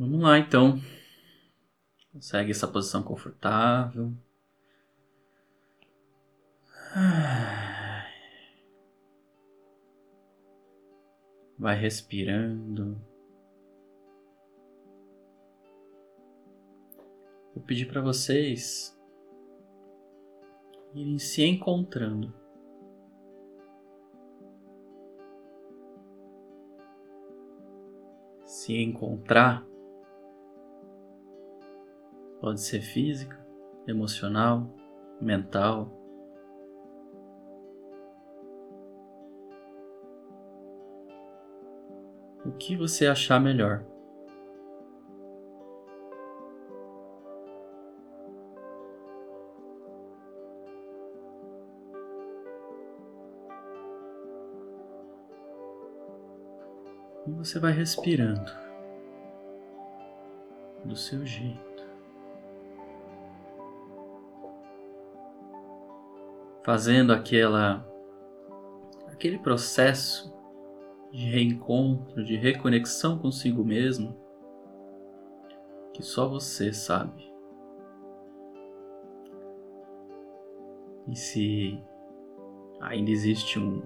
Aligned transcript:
Vamos 0.00 0.22
lá 0.22 0.38
então. 0.38 0.80
Consegue 2.10 2.52
essa 2.52 2.66
posição 2.66 3.02
confortável. 3.02 4.14
Vai 11.58 11.76
respirando. 11.76 12.98
Vou 17.54 17.62
pedir 17.62 17.84
para 17.84 18.00
vocês 18.00 18.98
irem 20.94 21.18
se 21.18 21.44
encontrando. 21.44 22.32
Se 28.46 28.74
encontrar 28.78 29.69
pode 32.40 32.60
ser 32.60 32.80
física, 32.80 33.38
emocional, 33.86 34.66
mental. 35.20 35.92
O 42.44 42.52
que 42.52 42.74
você 42.74 43.06
achar 43.06 43.38
melhor. 43.38 43.84
E 57.26 57.32
você 57.32 57.58
vai 57.58 57.72
respirando 57.72 58.50
do 60.84 60.96
seu 60.96 61.24
jeito. 61.26 61.69
Fazendo 66.62 67.12
aquela 67.12 67.86
aquele 69.20 69.38
processo 69.38 70.32
de 71.12 71.26
reencontro, 71.26 72.24
de 72.24 72.36
reconexão 72.36 73.18
consigo 73.18 73.62
mesmo, 73.62 74.16
que 75.92 76.02
só 76.02 76.26
você 76.28 76.72
sabe. 76.72 77.30
E 81.06 81.16
se 81.16 81.82
ainda 82.80 83.10
existe 83.10 83.58
um 83.58 83.82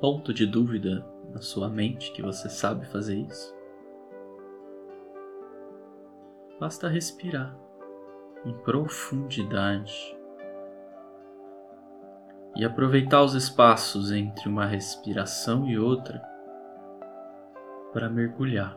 ponto 0.00 0.34
de 0.34 0.44
dúvida 0.44 1.06
na 1.30 1.40
sua 1.40 1.68
mente 1.68 2.12
que 2.12 2.20
você 2.20 2.48
sabe 2.48 2.86
fazer 2.86 3.16
isso, 3.16 3.54
basta 6.58 6.88
respirar 6.88 7.56
em 8.44 8.52
profundidade 8.58 10.17
e 12.58 12.64
aproveitar 12.64 13.22
os 13.22 13.34
espaços 13.34 14.10
entre 14.10 14.48
uma 14.48 14.66
respiração 14.66 15.64
e 15.68 15.78
outra 15.78 16.20
para 17.92 18.10
mergulhar. 18.10 18.76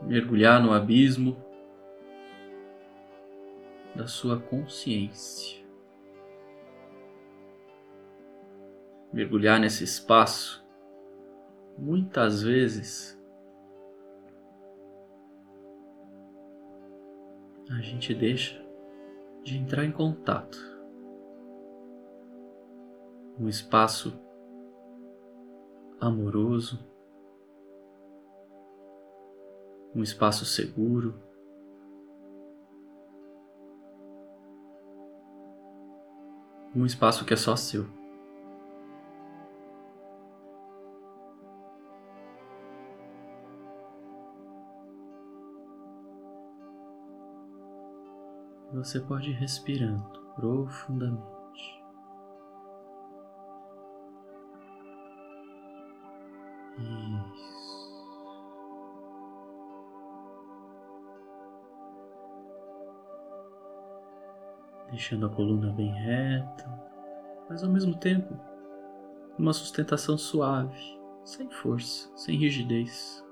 Mergulhar 0.00 0.62
no 0.62 0.72
abismo 0.72 1.36
da 3.96 4.06
sua 4.06 4.38
consciência. 4.40 5.58
Mergulhar 9.12 9.58
nesse 9.58 9.82
espaço, 9.82 10.64
muitas 11.76 12.44
vezes, 12.44 13.20
a 17.70 17.80
gente 17.80 18.14
deixa 18.14 18.67
de 19.42 19.56
entrar 19.56 19.84
em 19.84 19.92
contato. 19.92 20.58
Um 23.38 23.48
espaço 23.48 24.12
amoroso, 26.00 26.78
um 29.94 30.02
espaço 30.02 30.44
seguro. 30.44 31.14
Um 36.74 36.84
espaço 36.84 37.24
que 37.24 37.34
é 37.34 37.36
só 37.36 37.56
seu. 37.56 37.97
Você 48.78 49.00
pode 49.00 49.30
ir 49.30 49.34
respirando 49.34 50.18
profundamente. 50.34 51.28
Isso. 56.78 57.58
Deixando 64.90 65.26
a 65.26 65.28
coluna 65.28 65.72
bem 65.72 65.92
reta, 65.92 66.66
mas 67.48 67.62
ao 67.62 67.70
mesmo 67.70 67.98
tempo 67.98 68.34
uma 69.38 69.52
sustentação 69.52 70.16
suave, 70.16 70.98
sem 71.24 71.50
força, 71.50 72.10
sem 72.16 72.36
rigidez. 72.36 73.24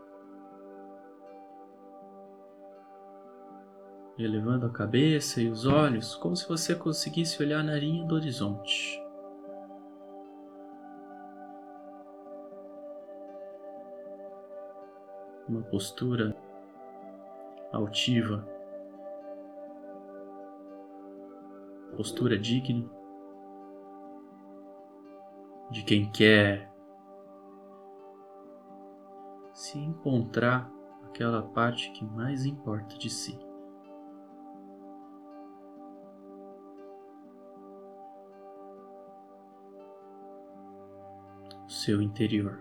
Elevando 4.19 4.66
a 4.66 4.71
cabeça 4.71 5.41
e 5.41 5.49
os 5.49 5.66
olhos 5.66 6.15
como 6.15 6.34
se 6.34 6.49
você 6.49 6.75
conseguisse 6.75 7.43
olhar 7.43 7.62
na 7.62 7.77
linha 7.77 8.04
do 8.04 8.15
horizonte. 8.15 9.03
Uma 15.49 15.62
postura 15.62 16.37
altiva, 17.72 18.47
postura 21.97 22.38
digna 22.38 22.88
de 25.71 25.83
quem 25.84 26.10
quer 26.10 26.72
se 29.53 29.78
encontrar 29.78 30.71
aquela 31.04 31.43
parte 31.43 31.91
que 31.93 32.04
mais 32.04 32.44
importa 32.44 32.97
de 32.98 33.09
si. 33.09 33.45
Seu 41.86 42.02
interior. 42.02 42.60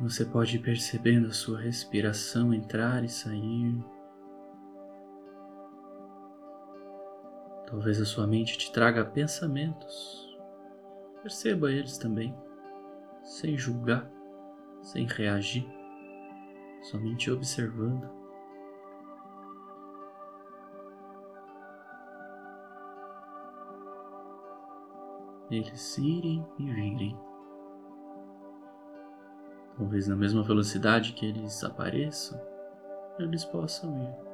Você 0.00 0.24
pode 0.24 0.56
ir 0.56 0.60
percebendo 0.60 1.28
a 1.28 1.32
sua 1.32 1.60
respiração 1.60 2.52
entrar 2.52 3.04
e 3.04 3.08
sair. 3.08 3.78
Talvez 7.66 8.00
a 8.00 8.04
sua 8.04 8.26
mente 8.26 8.58
te 8.58 8.72
traga 8.72 9.04
pensamentos. 9.04 10.36
Perceba 11.22 11.70
eles 11.70 11.98
também, 11.98 12.34
sem 13.22 13.56
julgar, 13.56 14.10
sem 14.82 15.06
reagir 15.06 15.77
somente 16.82 17.30
observando. 17.30 18.08
Eles 25.50 25.96
irem 25.96 26.46
e 26.58 26.70
virem. 26.70 27.18
Talvez 29.76 30.08
na 30.08 30.16
mesma 30.16 30.42
velocidade 30.42 31.12
que 31.12 31.24
eles 31.24 31.62
apareçam, 31.64 32.38
eles 33.18 33.44
possam 33.44 33.96
ir. 34.02 34.28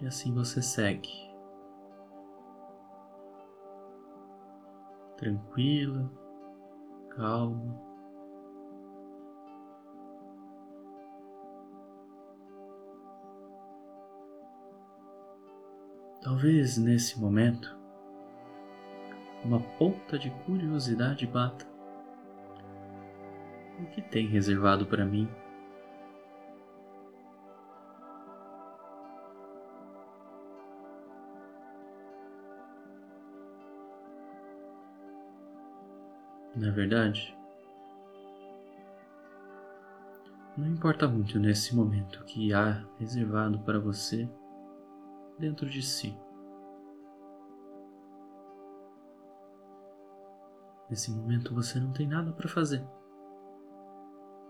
E 0.00 0.06
assim 0.06 0.32
você 0.32 0.60
segue. 0.60 1.25
Tranquila, 5.16 6.10
calma. 7.10 7.84
Talvez 16.22 16.76
nesse 16.76 17.20
momento 17.20 17.76
uma 19.44 19.60
ponta 19.78 20.18
de 20.18 20.28
curiosidade 20.44 21.24
bata 21.26 21.76
o 23.78 23.86
que 23.86 24.02
tem 24.02 24.26
reservado 24.26 24.86
para 24.86 25.04
mim. 25.04 25.28
Na 36.56 36.70
verdade, 36.70 37.36
não 40.56 40.66
importa 40.66 41.06
muito 41.06 41.38
nesse 41.38 41.76
momento 41.76 42.24
que 42.24 42.54
há 42.54 42.82
reservado 42.98 43.58
para 43.58 43.78
você 43.78 44.26
dentro 45.38 45.68
de 45.68 45.82
si. 45.82 46.18
Nesse 50.88 51.10
momento 51.10 51.54
você 51.54 51.78
não 51.78 51.92
tem 51.92 52.06
nada 52.06 52.32
para 52.32 52.48
fazer, 52.48 52.82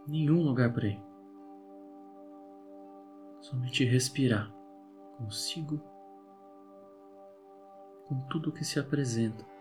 nenhum 0.07 0.45
lugar 0.45 0.73
para 0.73 0.87
ir. 0.87 1.03
Somente 3.41 3.85
respirar 3.85 4.49
consigo, 5.19 5.83
com 8.07 8.21
tudo 8.29 8.53
que 8.53 8.65
se 8.65 8.79
apresenta. 8.79 9.56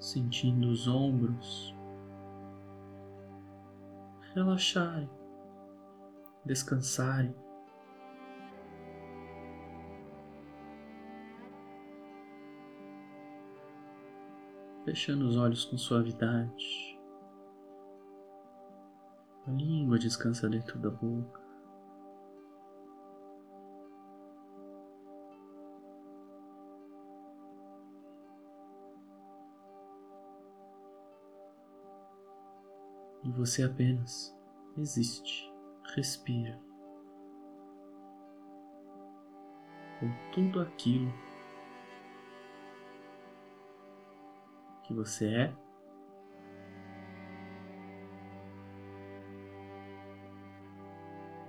Sentindo 0.00 0.68
os 0.68 0.88
ombros 0.88 1.76
relaxarem, 4.34 5.10
descansarem. 6.44 7.34
Fechando 14.84 15.26
os 15.28 15.36
olhos 15.36 15.66
com 15.66 15.76
suavidade. 15.76 16.98
A 19.46 19.50
língua 19.50 19.98
descansa 19.98 20.48
dentro 20.48 20.78
da 20.78 20.90
boca. 20.90 21.39
E 33.30 33.32
você 33.32 33.62
apenas 33.62 34.36
existe, 34.76 35.48
respira 35.94 36.60
com 40.00 40.10
tudo 40.32 40.60
aquilo 40.60 41.12
que 44.82 44.92
você 44.92 45.26
é. 45.28 45.54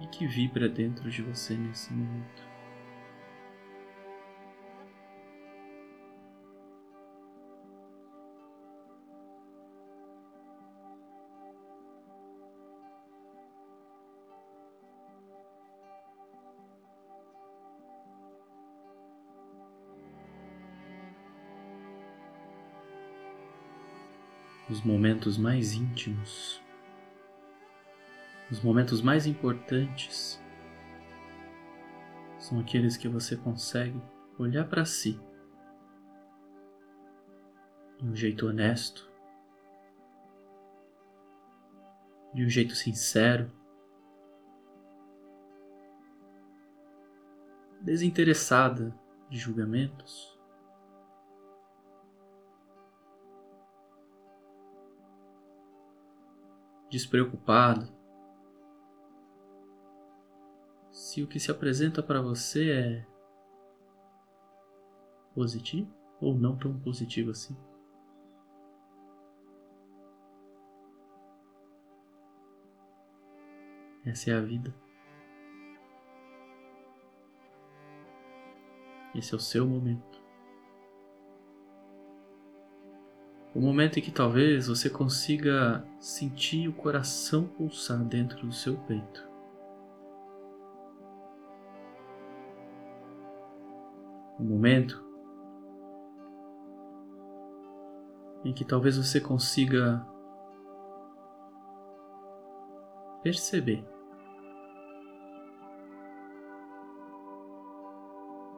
E 0.01 0.07
que 0.07 0.28
vibra 0.28 0.69
dentro 0.69 1.10
de 1.10 1.24
você 1.24 1.56
nesse 1.56 1.92
momento. 1.94 2.50
Os 24.81 24.86
momentos 24.86 25.38
mais 25.38 25.74
íntimos, 25.74 26.60
os 28.50 28.60
momentos 28.63 29.00
mais 29.00 29.28
importantes 29.28 30.42
são 32.39 32.60
aqueles 32.60 32.98
que 32.98 33.07
você 33.07 33.38
consegue 33.38 34.01
olhar 34.39 34.68
para 34.68 34.83
si 34.83 35.22
de 38.00 38.10
um 38.10 38.16
jeito 38.16 38.48
honesto, 38.48 39.07
de 42.33 42.44
um 42.44 42.50
jeito 42.50 42.74
sincero, 42.74 43.51
desinteressada 47.81 48.92
de 49.30 49.38
julgamentos. 49.38 50.41
Despreocupado. 56.92 57.90
Se 60.92 61.24
o 61.24 61.28
que 61.28 61.40
se 61.40 61.50
apresenta 61.50 62.04
para 62.04 62.22
você 62.22 62.70
é 62.70 63.08
positivo 65.34 65.90
ou 66.20 66.36
não 66.36 66.58
tão 66.58 66.78
positivo 66.82 67.32
assim. 67.32 67.58
Essa 74.06 74.32
é 74.32 74.34
a 74.34 74.42
vida. 74.42 74.76
Esse 79.16 79.34
é 79.34 79.38
o 79.38 79.40
seu 79.40 79.66
momento. 79.66 80.11
O 83.53 83.59
momento 83.59 84.00
em 84.00 84.01
que 84.01 84.12
talvez 84.12 84.68
você 84.68 84.89
consiga 84.89 85.86
sentir 86.00 86.69
o 86.69 86.74
coração 86.74 87.45
pulsar 87.45 88.01
dentro 88.03 88.48
do 88.48 88.53
seu 88.53 88.77
peito. 88.77 89.30
O 94.39 94.44
momento 94.44 95.03
em 98.45 98.53
que 98.53 98.63
talvez 98.63 98.98
você 98.98 99.19
consiga 99.19 100.06
perceber 103.21 103.85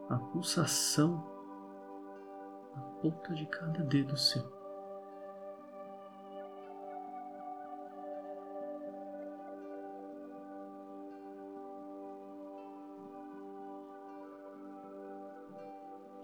a 0.09 0.17
pulsação 0.17 1.23
na 2.75 2.81
ponta 3.01 3.33
de 3.33 3.45
cada 3.47 3.83
dedo 3.83 4.15
seu. 4.15 4.52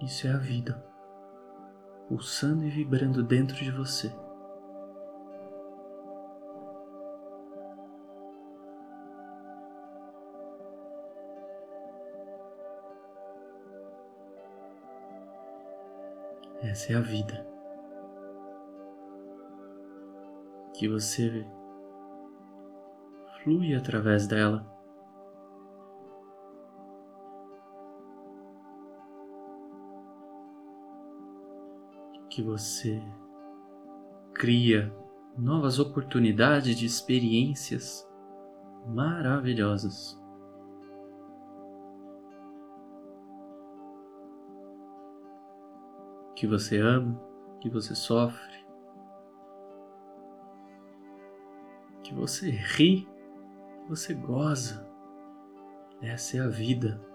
Isso 0.02 0.28
é 0.28 0.32
a 0.32 0.38
vida, 0.38 0.82
pulsando 2.08 2.66
e 2.66 2.70
vibrando 2.70 3.22
dentro 3.22 3.56
de 3.58 3.70
você. 3.70 4.10
Essa 16.62 16.94
é 16.94 16.96
a 16.96 17.02
vida 17.02 17.46
que 20.74 20.88
você 20.88 21.46
flui 23.44 23.76
através 23.76 24.28
dela. 24.28 24.79
Que 32.40 32.44
você 32.44 33.04
cria 34.34 34.96
novas 35.38 35.78
oportunidades 35.78 36.74
de 36.78 36.86
experiências 36.86 38.10
maravilhosas. 38.88 40.18
Que 46.34 46.48
você 46.48 46.80
ama, 46.80 47.22
que 47.60 47.70
você 47.70 47.94
sofre, 47.94 48.66
que 52.02 52.14
você 52.14 52.52
ri, 52.52 53.06
que 53.82 53.90
você 53.90 54.14
goza. 54.14 54.88
Essa 56.02 56.38
é 56.38 56.40
a 56.40 56.48
vida. 56.48 57.06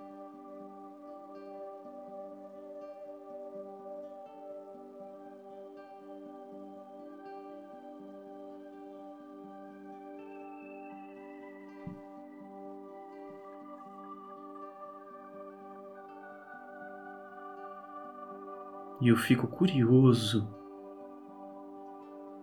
E 19.05 19.09
eu 19.09 19.19
fico 19.19 19.47
curioso 19.47 20.49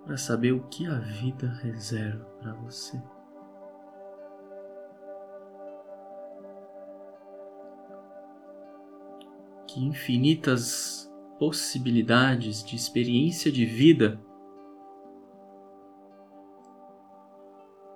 para 0.06 0.16
saber 0.16 0.52
o 0.52 0.68
que 0.68 0.86
a 0.86 1.00
vida 1.00 1.48
reserva 1.48 2.24
para 2.40 2.54
você. 2.54 3.02
Que 9.66 9.84
infinitas 9.84 11.12
possibilidades 11.40 12.64
de 12.64 12.76
experiência 12.76 13.52
de 13.52 13.66
vida 13.66 14.22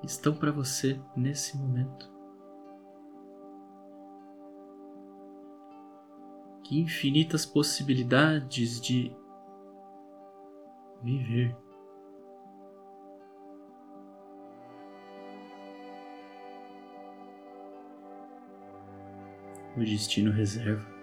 estão 0.02 0.34
para 0.34 0.52
você 0.52 1.00
nesse 1.16 1.56
momento. 1.56 2.15
Que 6.66 6.80
infinitas 6.80 7.46
possibilidades 7.46 8.82
de 8.82 9.16
viver. 11.04 11.56
O 19.78 19.80
destino 19.82 20.32
reserva. 20.32 20.95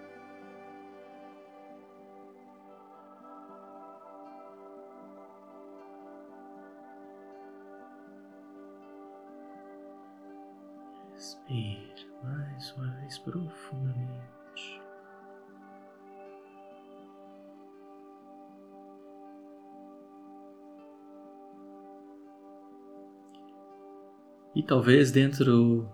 E 24.55 24.61
talvez 24.61 25.11
dentro 25.11 25.89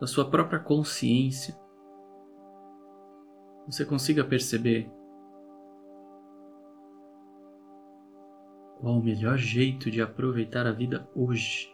da 0.00 0.06
sua 0.06 0.30
própria 0.30 0.58
consciência 0.58 1.58
você 3.66 3.84
consiga 3.84 4.24
perceber 4.24 4.90
qual 8.80 8.94
o 8.94 9.02
melhor 9.02 9.36
jeito 9.36 9.90
de 9.90 10.00
aproveitar 10.00 10.66
a 10.66 10.72
vida 10.72 11.06
hoje. 11.14 11.68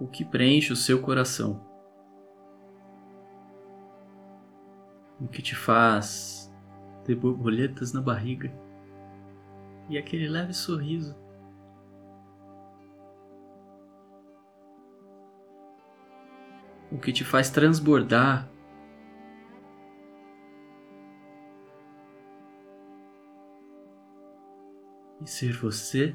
O 0.00 0.06
que 0.06 0.24
preenche 0.24 0.72
o 0.72 0.76
seu 0.76 1.02
coração? 1.02 1.66
O 5.20 5.26
que 5.26 5.42
te 5.42 5.54
faz 5.54 6.45
ter 7.06 7.14
borboletas 7.14 7.92
na 7.92 8.00
barriga 8.00 8.52
e 9.88 9.96
aquele 9.96 10.28
leve 10.28 10.52
sorriso 10.52 11.14
o 16.90 16.98
que 16.98 17.12
te 17.12 17.24
faz 17.24 17.50
transbordar. 17.50 18.48
E 25.20 25.26
ser 25.28 25.52
você, 25.52 26.14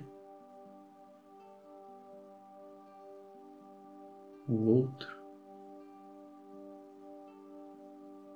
o 4.48 4.54
outro, 4.70 5.10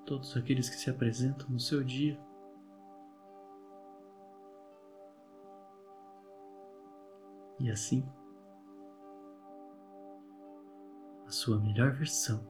todos 0.05 0.35
aqueles 0.35 0.69
que 0.69 0.75
se 0.75 0.89
apresentam 0.89 1.47
no 1.49 1.59
seu 1.59 1.83
dia. 1.83 2.19
E 7.65 7.71
assim 7.71 8.07
a 11.25 11.31
sua 11.31 11.59
melhor 11.59 11.93
versão. 11.93 12.45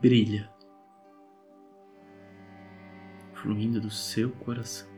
Brilha, 0.00 0.50
fluindo 3.34 3.78
do 3.78 3.90
seu 3.90 4.34
coração. 4.36 4.88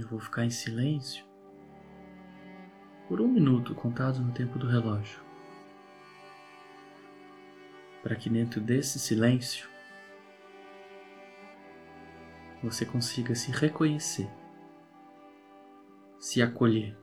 Eu 0.00 0.08
vou 0.08 0.18
ficar 0.18 0.44
em 0.44 0.50
silêncio 0.50 1.24
por 3.08 3.20
um 3.20 3.28
minuto 3.28 3.74
contado 3.74 4.20
no 4.20 4.32
tempo 4.32 4.58
do 4.58 4.66
relógio. 4.66 5.20
Para 8.02 8.16
que 8.16 8.30
dentro 8.30 8.60
desse 8.60 8.98
silêncio 8.98 9.68
você 12.62 12.86
consiga 12.86 13.34
se 13.34 13.50
reconhecer, 13.50 14.30
se 16.18 16.40
acolher 16.40 16.96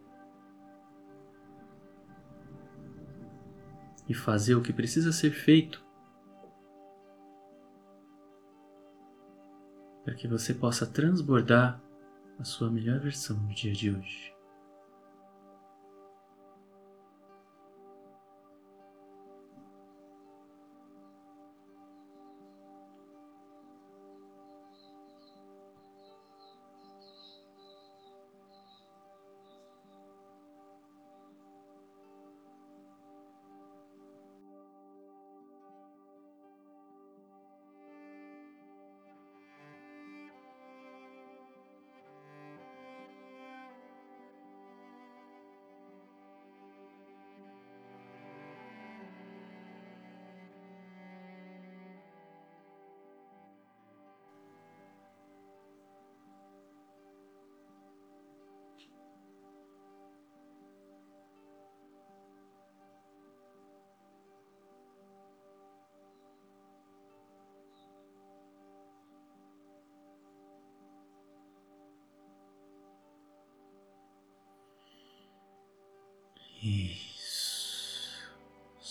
e 4.08 4.14
fazer 4.14 4.56
o 4.56 4.62
que 4.62 4.74
precisa 4.74 5.12
ser 5.12 5.32
feito 5.32 5.86
para 10.04 10.16
que 10.16 10.28
você 10.28 10.56
possa 10.56 10.88
transbordar 10.88 11.80
a 12.40 12.44
sua 12.44 12.72
melhor 12.72 13.00
versão 13.00 13.38
no 13.38 13.54
dia 13.54 13.74
de 13.74 13.92
hoje. 13.92 14.39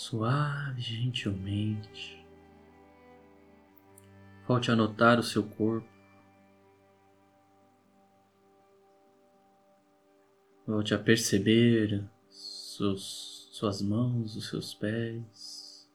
Suave, 0.09 0.81
gentilmente. 0.81 2.27
Volte 4.47 4.71
a 4.71 4.75
notar 4.75 5.19
o 5.19 5.23
seu 5.23 5.47
corpo. 5.47 5.87
Volte 10.67 10.95
a 10.95 10.99
perceber 10.99 12.09
seus, 12.31 13.51
suas 13.53 13.83
mãos, 13.83 14.35
os 14.35 14.49
seus 14.49 14.73
pés. 14.73 15.87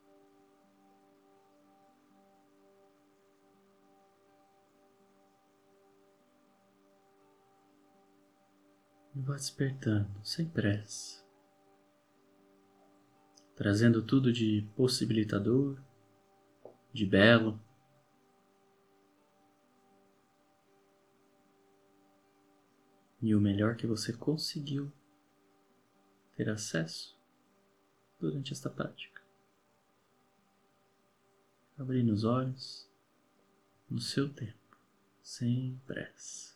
E 9.16 9.22
vá 9.22 9.34
despertando, 9.34 10.24
sem 10.24 10.48
pressa 10.48 11.23
trazendo 13.56 14.02
tudo 14.02 14.32
de 14.32 14.68
possibilitador, 14.76 15.82
de 16.92 17.06
belo. 17.06 17.60
e 23.24 23.34
o 23.34 23.40
melhor 23.40 23.78
que 23.78 23.88
você 23.88 24.12
conseguiu 24.12 24.92
ter 26.36 26.50
acesso 26.50 27.18
durante 28.20 28.52
esta 28.52 28.70
prática. 28.70 29.22
Abrindo 31.78 32.12
os 32.12 32.26
olhos 32.26 32.92
no 33.90 34.02
seu 34.02 34.28
tempo, 34.28 34.78
sem 35.22 35.80
pressa. 35.88 36.53